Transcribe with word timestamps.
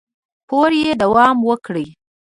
پورې 0.49 0.91
دوام 1.01 1.37
وکړي 1.49 1.85